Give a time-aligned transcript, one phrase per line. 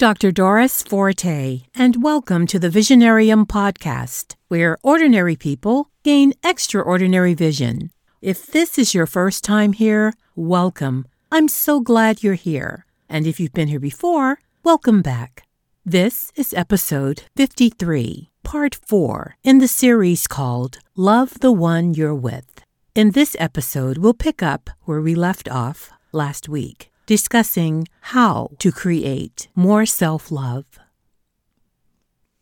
[0.00, 0.32] Dr.
[0.32, 7.90] Doris Forte, and welcome to the Visionarium podcast, where ordinary people gain extraordinary vision.
[8.22, 11.04] If this is your first time here, welcome.
[11.30, 12.86] I'm so glad you're here.
[13.10, 15.46] And if you've been here before, welcome back.
[15.84, 22.64] This is episode 53, part 4, in the series called Love the One You're With.
[22.94, 28.70] In this episode, we'll pick up where we left off last week discussing how to
[28.70, 30.78] create more self love.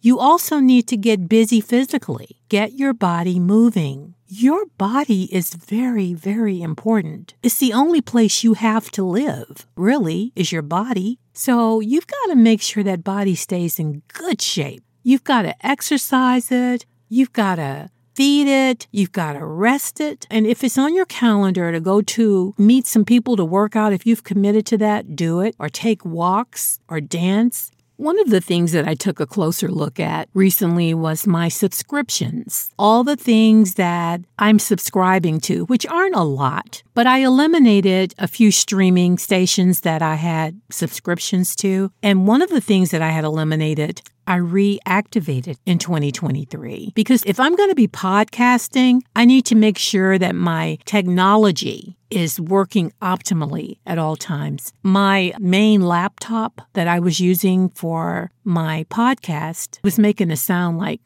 [0.00, 2.36] You also need to get busy physically.
[2.48, 4.14] Get your body moving.
[4.28, 7.34] Your body is very, very important.
[7.42, 11.18] It's the only place you have to live, really, is your body.
[11.32, 14.84] So you've got to make sure that body stays in good shape.
[15.02, 16.86] You've got to exercise it.
[17.08, 20.26] You've got to feed it, you've got to rest it.
[20.30, 23.92] And if it's on your calendar to go to meet some people to work out,
[23.92, 27.70] if you've committed to that, do it, or take walks or dance.
[27.96, 32.70] One of the things that I took a closer look at recently was my subscriptions.
[32.78, 38.28] All the things that I'm subscribing to, which aren't a lot, but I eliminated a
[38.28, 41.90] few streaming stations that I had subscriptions to.
[42.02, 46.92] And one of the things that I had eliminated I reactivated in 2023.
[46.94, 51.96] Because if I'm going to be podcasting, I need to make sure that my technology
[52.10, 54.72] is working optimally at all times.
[54.82, 61.00] My main laptop that I was using for my podcast was making a sound like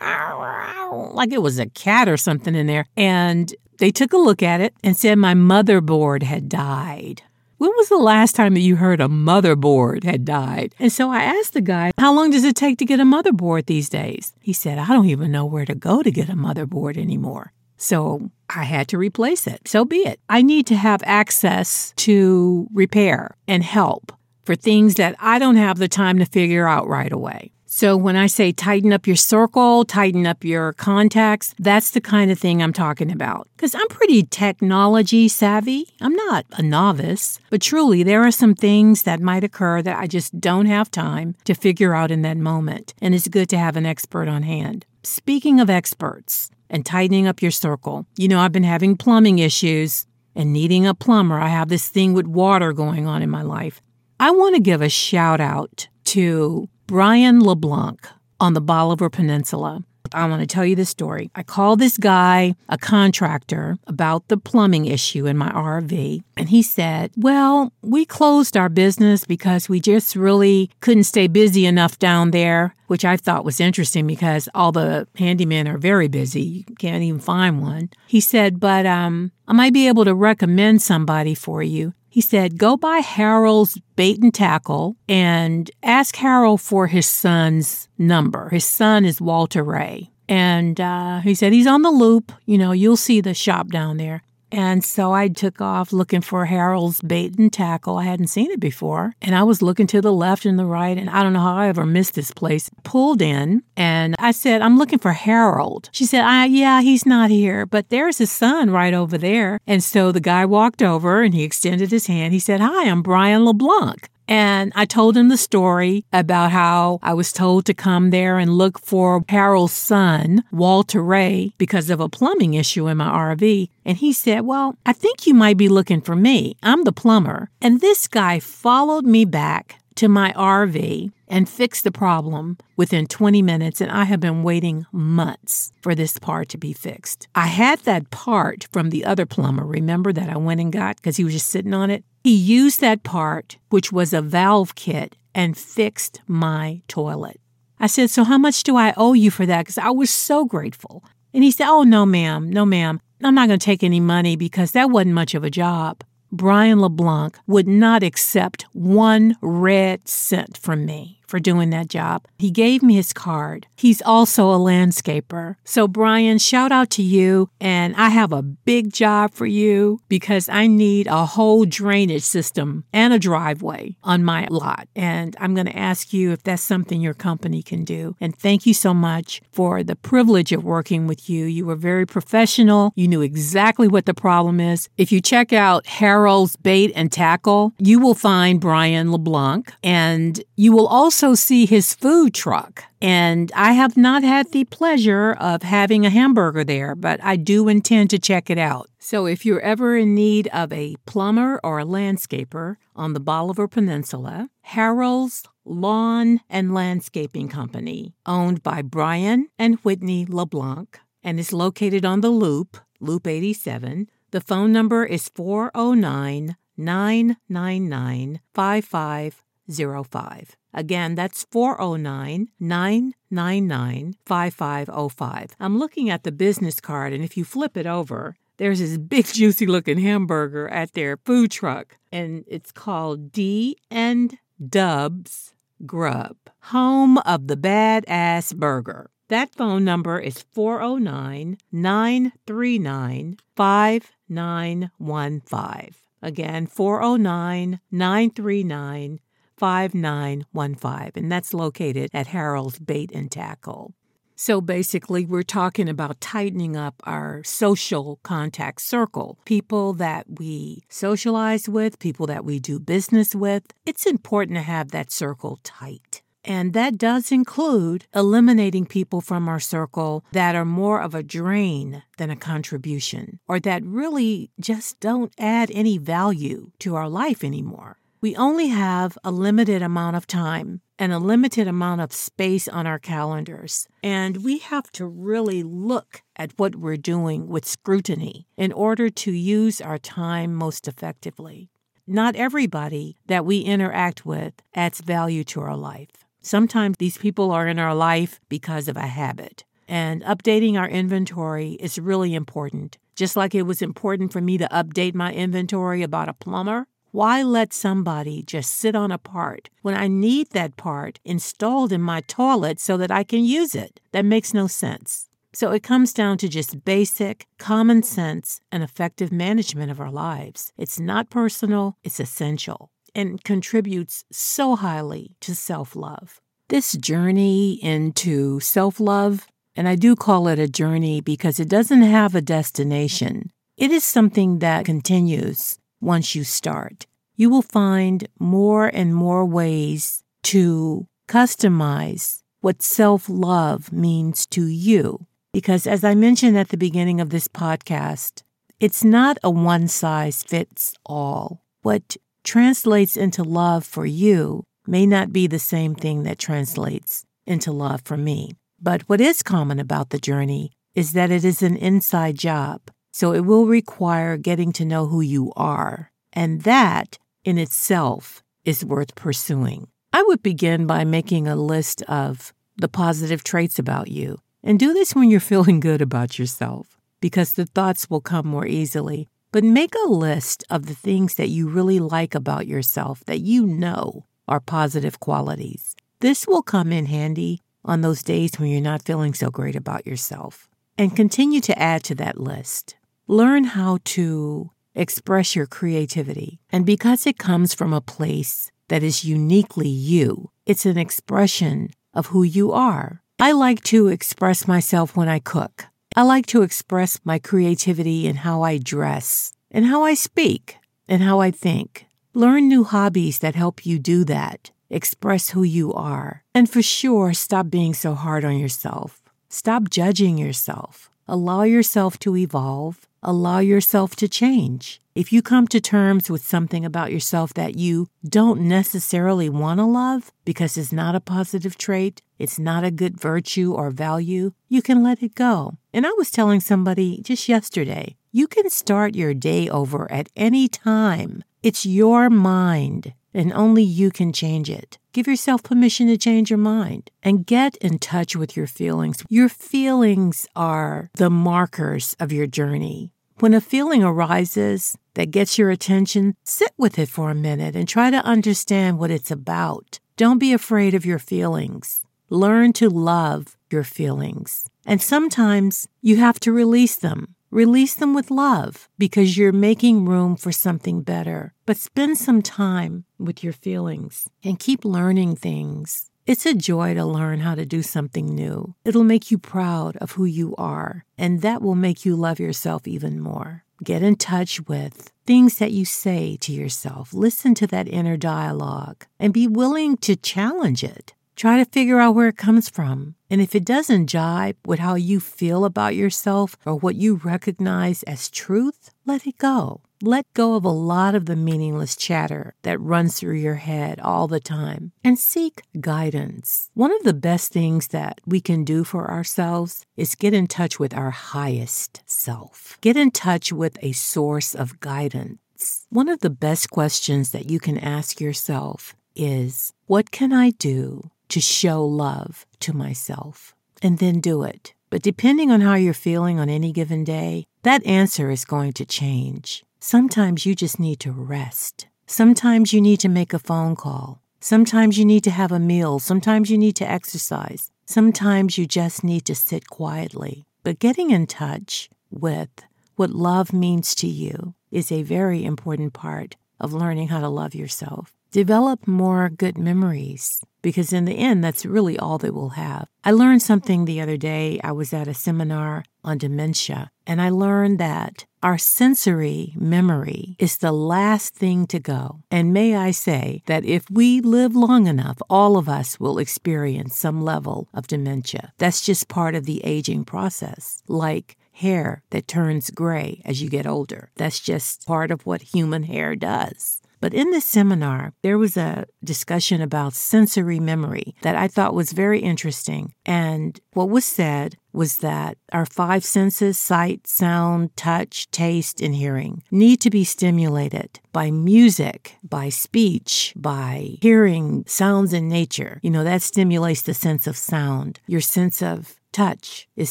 [0.00, 2.86] like it was a cat or something in there.
[2.96, 7.22] And they took a look at it and said my motherboard had died.
[7.58, 10.76] When was the last time that you heard a motherboard had died?
[10.78, 13.66] And so I asked the guy, How long does it take to get a motherboard
[13.66, 14.32] these days?
[14.40, 17.52] He said, I don't even know where to go to get a motherboard anymore.
[17.76, 19.66] So I had to replace it.
[19.66, 20.20] So be it.
[20.28, 24.12] I need to have access to repair and help
[24.44, 27.52] for things that I don't have the time to figure out right away.
[27.70, 32.30] So when I say tighten up your circle, tighten up your contacts, that's the kind
[32.30, 33.46] of thing I'm talking about.
[33.54, 35.86] Because I'm pretty technology savvy.
[36.00, 40.06] I'm not a novice, but truly there are some things that might occur that I
[40.06, 42.94] just don't have time to figure out in that moment.
[43.02, 44.86] And it's good to have an expert on hand.
[45.02, 50.06] Speaking of experts and tightening up your circle, you know, I've been having plumbing issues
[50.34, 51.38] and needing a plumber.
[51.38, 53.82] I have this thing with water going on in my life.
[54.18, 58.08] I want to give a shout out to Brian LeBlanc
[58.40, 59.84] on the Bolivar Peninsula.
[60.14, 61.30] I want to tell you this story.
[61.34, 66.62] I called this guy, a contractor, about the plumbing issue in my RV, and he
[66.62, 72.30] said, Well, we closed our business because we just really couldn't stay busy enough down
[72.30, 76.64] there, which I thought was interesting because all the handymen are very busy.
[76.66, 77.90] You can't even find one.
[78.06, 81.92] He said, But um, I might be able to recommend somebody for you.
[82.08, 88.48] He said, Go by Harold's bait and tackle and ask Harold for his son's number.
[88.48, 90.10] His son is Walter Ray.
[90.28, 92.32] And uh, he said, He's on the loop.
[92.46, 94.22] You know, you'll see the shop down there.
[94.50, 97.98] And so I took off looking for Harold's bait and tackle.
[97.98, 99.14] I hadn't seen it before.
[99.20, 101.56] And I was looking to the left and the right, and I don't know how
[101.56, 102.70] I ever missed this place.
[102.82, 105.90] Pulled in, and I said, I'm looking for Harold.
[105.92, 109.60] She said, uh, Yeah, he's not here, but there's his son right over there.
[109.66, 112.32] And so the guy walked over and he extended his hand.
[112.32, 114.08] He said, Hi, I'm Brian LeBlanc.
[114.28, 118.58] And I told him the story about how I was told to come there and
[118.58, 123.70] look for Harold's son, Walter Ray, because of a plumbing issue in my RV.
[123.86, 126.56] And he said, Well, I think you might be looking for me.
[126.62, 127.50] I'm the plumber.
[127.62, 133.42] And this guy followed me back to my RV and fixed the problem within 20
[133.42, 137.26] minutes, and I have been waiting months for this part to be fixed.
[137.34, 141.16] I had that part from the other plumber, remember that I went and got because
[141.16, 142.04] he was just sitting on it?
[142.22, 147.40] He used that part, which was a valve kit, and fixed my toilet.
[147.80, 149.62] I said, So how much do I owe you for that?
[149.62, 151.04] Because I was so grateful.
[151.34, 153.00] And he said, Oh, no, ma'am, no, ma'am.
[153.24, 156.04] I'm not going to take any money because that wasn't much of a job.
[156.30, 162.26] Brian LeBlanc would not accept one red cent from me for doing that job.
[162.38, 163.66] He gave me his card.
[163.76, 165.56] He's also a landscaper.
[165.64, 167.50] So, Brian, shout out to you.
[167.60, 172.84] And I have a big job for you because I need a whole drainage system
[172.92, 174.88] and a driveway on my lot.
[174.96, 178.16] And I'm going to ask you if that's something your company can do.
[178.20, 181.44] And thank you so much for the privilege of working with you.
[181.44, 182.92] You were very professional.
[182.96, 184.88] You knew exactly what the problem is.
[184.96, 190.72] If you check out Harold's Bait and Tackle, you will find Brian LeBlanc and you
[190.72, 192.84] will also also see his food truck.
[193.02, 197.66] And I have not had the pleasure of having a hamburger there, but I do
[197.66, 198.88] intend to check it out.
[199.00, 203.66] So if you're ever in need of a plumber or a landscaper on the Bolivar
[203.66, 212.04] Peninsula, Harold's Lawn and Landscaping Company, owned by Brian and Whitney LeBlanc, and is located
[212.04, 214.08] on the Loop, Loop 87.
[214.30, 220.57] The phone number is 409 999 5505.
[220.74, 225.56] Again, that's 409 999 5505.
[225.58, 229.26] I'm looking at the business card, and if you flip it over, there's this big,
[229.26, 234.36] juicy looking hamburger at their food truck, and it's called D and
[234.66, 235.54] Dubs
[235.86, 239.10] Grub, home of the badass burger.
[239.28, 245.94] That phone number is 409 939 5915.
[246.20, 249.20] Again, 409 939
[249.58, 251.22] 5915.
[251.22, 253.94] And that's located at Harold's Bait and Tackle.
[254.40, 259.36] So basically, we're talking about tightening up our social contact circle.
[259.44, 263.64] People that we socialize with, people that we do business with.
[263.84, 266.22] It's important to have that circle tight.
[266.44, 272.04] And that does include eliminating people from our circle that are more of a drain
[272.16, 277.97] than a contribution, or that really just don't add any value to our life anymore.
[278.20, 282.84] We only have a limited amount of time and a limited amount of space on
[282.84, 283.86] our calendars.
[284.02, 289.30] And we have to really look at what we're doing with scrutiny in order to
[289.30, 291.70] use our time most effectively.
[292.08, 296.10] Not everybody that we interact with adds value to our life.
[296.40, 299.64] Sometimes these people are in our life because of a habit.
[299.86, 302.98] And updating our inventory is really important.
[303.14, 307.42] Just like it was important for me to update my inventory about a plumber, why
[307.42, 312.20] let somebody just sit on a part when I need that part installed in my
[312.22, 314.00] toilet so that I can use it?
[314.12, 315.28] That makes no sense.
[315.54, 320.72] So it comes down to just basic, common sense, and effective management of our lives.
[320.76, 326.40] It's not personal, it's essential and contributes so highly to self love.
[326.68, 332.02] This journey into self love, and I do call it a journey because it doesn't
[332.02, 337.06] have a destination, it is something that continues once you start.
[337.36, 345.26] You will find more and more ways to customize what self love means to you.
[345.52, 348.42] Because as I mentioned at the beginning of this podcast,
[348.80, 351.62] it's not a one size fits all.
[351.82, 357.72] What translates into love for you may not be the same thing that translates into
[357.72, 358.52] love for me.
[358.80, 362.80] But what is common about the journey is that it is an inside job.
[363.12, 368.84] So it will require getting to know who you are and that in itself is
[368.84, 369.88] worth pursuing.
[370.12, 374.38] I would begin by making a list of the positive traits about you.
[374.62, 378.66] And do this when you're feeling good about yourself, because the thoughts will come more
[378.66, 379.28] easily.
[379.50, 383.66] But make a list of the things that you really like about yourself that you
[383.66, 385.96] know are positive qualities.
[386.20, 390.06] This will come in handy on those days when you're not feeling so great about
[390.06, 390.68] yourself.
[390.98, 392.96] And continue to add to that list.
[393.30, 396.60] Learn how to express your creativity.
[396.72, 402.28] And because it comes from a place that is uniquely you, it's an expression of
[402.28, 403.20] who you are.
[403.38, 405.84] I like to express myself when I cook.
[406.16, 411.20] I like to express my creativity in how I dress, and how I speak, and
[411.20, 412.06] how I think.
[412.32, 414.70] Learn new hobbies that help you do that.
[414.88, 416.44] Express who you are.
[416.54, 419.20] And for sure, stop being so hard on yourself.
[419.50, 421.10] Stop judging yourself.
[421.30, 425.00] Allow yourself to evolve allow yourself to change.
[425.14, 429.84] If you come to terms with something about yourself that you don't necessarily want to
[429.84, 434.80] love because it's not a positive trait, it's not a good virtue or value, you
[434.80, 435.76] can let it go.
[435.92, 440.68] And I was telling somebody just yesterday, you can start your day over at any
[440.68, 441.42] time.
[441.64, 444.98] It's your mind, and only you can change it.
[445.12, 449.22] Give yourself permission to change your mind and get in touch with your feelings.
[449.28, 453.12] Your feelings are the markers of your journey.
[453.38, 457.88] When a feeling arises that gets your attention, sit with it for a minute and
[457.88, 460.00] try to understand what it's about.
[460.16, 462.02] Don't be afraid of your feelings.
[462.30, 464.68] Learn to love your feelings.
[464.84, 467.36] And sometimes you have to release them.
[467.50, 471.54] Release them with love because you're making room for something better.
[471.64, 476.10] But spend some time with your feelings and keep learning things.
[476.26, 478.74] It's a joy to learn how to do something new.
[478.84, 482.86] It'll make you proud of who you are, and that will make you love yourself
[482.86, 483.64] even more.
[483.82, 487.14] Get in touch with things that you say to yourself.
[487.14, 491.14] Listen to that inner dialogue and be willing to challenge it.
[491.38, 493.14] Try to figure out where it comes from.
[493.30, 498.02] And if it doesn't jibe with how you feel about yourself or what you recognize
[498.08, 499.82] as truth, let it go.
[500.02, 504.26] Let go of a lot of the meaningless chatter that runs through your head all
[504.26, 506.70] the time and seek guidance.
[506.74, 510.80] One of the best things that we can do for ourselves is get in touch
[510.80, 512.76] with our highest self.
[512.80, 515.86] Get in touch with a source of guidance.
[515.88, 521.12] One of the best questions that you can ask yourself is What can I do
[521.28, 524.74] to show love to myself and then do it.
[524.90, 528.86] But depending on how you're feeling on any given day, that answer is going to
[528.86, 529.64] change.
[529.80, 531.86] Sometimes you just need to rest.
[532.06, 534.22] Sometimes you need to make a phone call.
[534.40, 535.98] Sometimes you need to have a meal.
[535.98, 537.70] Sometimes you need to exercise.
[537.84, 540.46] Sometimes you just need to sit quietly.
[540.62, 542.50] But getting in touch with
[542.96, 547.54] what love means to you is a very important part of learning how to love
[547.54, 548.12] yourself.
[548.30, 552.86] Develop more good memories because, in the end, that's really all they will have.
[553.02, 554.60] I learned something the other day.
[554.62, 560.58] I was at a seminar on dementia, and I learned that our sensory memory is
[560.58, 562.20] the last thing to go.
[562.30, 566.98] And may I say that if we live long enough, all of us will experience
[566.98, 568.52] some level of dementia.
[568.58, 570.82] That's just part of the aging process.
[570.86, 574.10] Like hair that turns gray as you get older.
[574.16, 576.82] That's just part of what human hair does.
[577.00, 581.92] But in this seminar, there was a discussion about sensory memory that I thought was
[581.92, 582.94] very interesting.
[583.06, 589.42] And what was said was that our five senses sight, sound, touch, taste, and hearing
[589.50, 595.80] need to be stimulated by music, by speech, by hearing sounds in nature.
[595.82, 599.90] You know, that stimulates the sense of sound, your sense of Touch is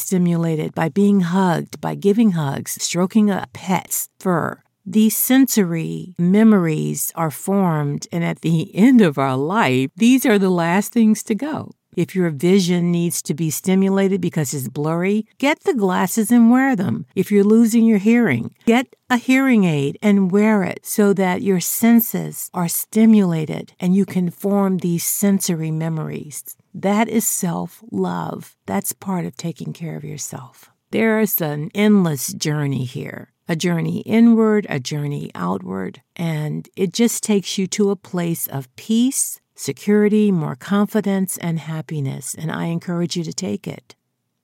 [0.00, 4.62] stimulated by being hugged, by giving hugs, stroking a pet's fur,
[4.92, 10.50] these sensory memories are formed, and at the end of our life, these are the
[10.50, 11.72] last things to go.
[11.94, 16.76] If your vision needs to be stimulated because it's blurry, get the glasses and wear
[16.76, 17.06] them.
[17.16, 21.58] If you're losing your hearing, get a hearing aid and wear it so that your
[21.58, 26.56] senses are stimulated and you can form these sensory memories.
[26.72, 28.54] That is self love.
[28.64, 30.70] That's part of taking care of yourself.
[30.92, 37.22] There is an endless journey here a journey inward, a journey outward, and it just
[37.22, 42.34] takes you to a place of peace, security, more confidence, and happiness.
[42.34, 43.94] And I encourage you to take it.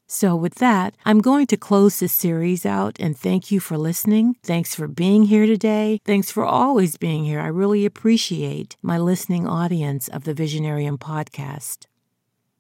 [0.07, 4.37] So, with that, I'm going to close this series out and thank you for listening.
[4.43, 6.01] Thanks for being here today.
[6.05, 7.41] Thanks for always being here.
[7.41, 11.87] I really appreciate my listening audience of the Visionarium podcast.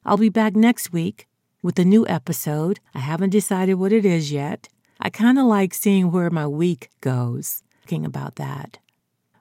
[0.05, 1.29] I'll be back next week
[1.63, 2.81] with a new episode.
[2.95, 4.69] I haven't decided what it is yet.
[5.05, 8.79] I kind of like seeing where my week goes, thinking about that.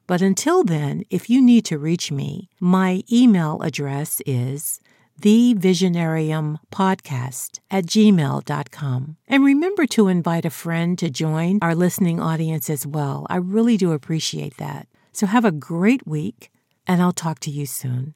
[0.08, 4.82] But until then, if you need to reach me, my email address is
[5.22, 9.15] thevisionariumpodcast at gmail.com.
[9.25, 13.25] And remember to invite a friend to join our listening audience as well.
[13.29, 14.89] I really do appreciate that.
[15.13, 16.51] So have a great week,
[16.86, 18.15] and I'll talk to you soon.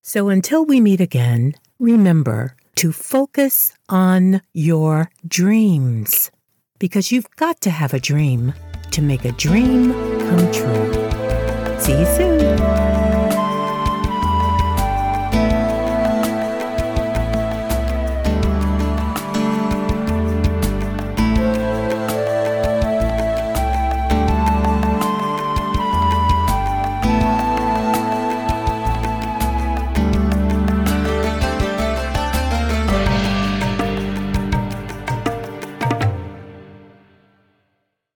[0.00, 6.30] So until we meet again, remember to focus on your dreams
[6.78, 8.54] because you've got to have a dream
[8.90, 11.80] to make a dream come true.
[11.80, 12.77] See you soon.